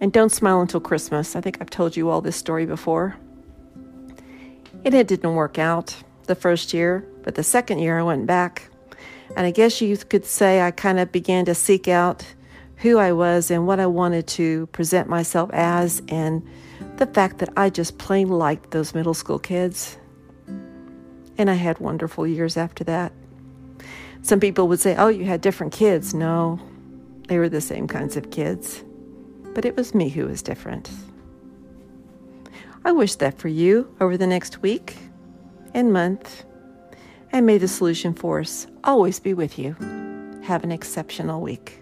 and 0.00 0.12
don't 0.12 0.32
smile 0.32 0.60
until 0.60 0.80
Christmas. 0.80 1.36
I 1.36 1.40
think 1.40 1.58
I've 1.60 1.70
told 1.70 1.96
you 1.96 2.10
all 2.10 2.20
this 2.20 2.36
story 2.36 2.66
before. 2.66 3.16
And 4.84 4.92
it 4.92 5.06
didn't 5.06 5.34
work 5.34 5.58
out 5.58 5.96
the 6.24 6.34
first 6.34 6.74
year, 6.74 7.06
but 7.22 7.36
the 7.36 7.44
second 7.44 7.78
year 7.78 7.98
I 7.98 8.02
went 8.02 8.26
back. 8.26 8.68
And 9.36 9.46
I 9.46 9.52
guess 9.52 9.80
you 9.80 9.96
could 9.96 10.26
say 10.26 10.60
I 10.60 10.72
kind 10.72 10.98
of 10.98 11.12
began 11.12 11.44
to 11.44 11.54
seek 11.54 11.86
out 11.86 12.26
who 12.84 12.98
I 12.98 13.12
was 13.12 13.50
and 13.50 13.66
what 13.66 13.80
I 13.80 13.86
wanted 13.86 14.26
to 14.26 14.66
present 14.66 15.08
myself 15.08 15.48
as, 15.54 16.02
and 16.08 16.46
the 16.98 17.06
fact 17.06 17.38
that 17.38 17.48
I 17.56 17.70
just 17.70 17.96
plain 17.96 18.28
liked 18.28 18.72
those 18.72 18.94
middle 18.94 19.14
school 19.14 19.38
kids. 19.38 19.96
And 21.38 21.48
I 21.48 21.54
had 21.54 21.78
wonderful 21.78 22.26
years 22.26 22.58
after 22.58 22.84
that. 22.84 23.14
Some 24.20 24.38
people 24.38 24.68
would 24.68 24.80
say, 24.80 24.96
Oh, 24.96 25.08
you 25.08 25.24
had 25.24 25.40
different 25.40 25.72
kids. 25.72 26.12
No, 26.12 26.60
they 27.26 27.38
were 27.38 27.48
the 27.48 27.62
same 27.62 27.88
kinds 27.88 28.18
of 28.18 28.30
kids. 28.30 28.84
But 29.54 29.64
it 29.64 29.76
was 29.76 29.94
me 29.94 30.10
who 30.10 30.26
was 30.26 30.42
different. 30.42 30.90
I 32.84 32.92
wish 32.92 33.14
that 33.14 33.38
for 33.38 33.48
you 33.48 33.96
over 33.98 34.18
the 34.18 34.26
next 34.26 34.60
week 34.60 34.98
and 35.72 35.90
month. 35.90 36.44
And 37.32 37.46
may 37.46 37.56
the 37.56 37.66
Solution 37.66 38.12
Force 38.12 38.66
always 38.84 39.20
be 39.20 39.32
with 39.32 39.58
you. 39.58 39.74
Have 40.42 40.64
an 40.64 40.70
exceptional 40.70 41.40
week. 41.40 41.80